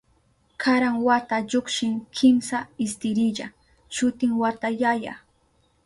Karan 0.63 0.97
wata 1.07 1.35
llukshin 1.49 1.95
kimsa 2.17 2.59
istirilla, 2.87 3.47
shutin 3.95 4.31
wata 4.41 4.67
yaya. 4.81 5.13